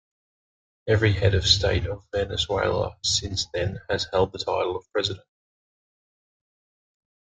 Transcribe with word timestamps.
Every 0.87 1.13
head 1.13 1.35
of 1.35 1.45
state 1.45 1.85
of 1.85 2.07
Venezuela 2.11 2.97
since 3.03 3.45
then 3.53 3.77
has 3.87 4.07
held 4.11 4.33
the 4.33 4.39
title 4.39 4.75
of 4.77 4.91
President. 4.91 5.27